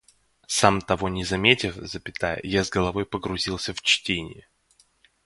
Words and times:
Сам 0.47 0.81
того 0.81 1.09
не 1.09 1.23
заметив, 1.23 1.77
я 2.43 2.63
с 2.63 2.71
головой 2.71 3.05
погрузился 3.05 3.71
в 3.75 3.81
чтение 3.83 4.47